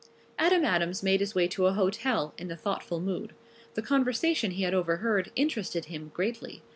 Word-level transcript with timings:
Adam 0.39 0.65
Adams 0.65 1.03
made 1.03 1.19
his 1.19 1.35
way 1.35 1.47
to 1.47 1.67
a 1.67 1.73
hotel 1.73 2.33
in 2.35 2.49
a 2.49 2.57
thoughtful 2.57 2.99
mood. 2.99 3.35
The 3.75 3.83
conversation 3.83 4.49
he 4.49 4.63
had 4.63 4.73
overheard 4.73 5.31
interested 5.35 5.85
him 5.85 6.09
greatly. 6.11 6.63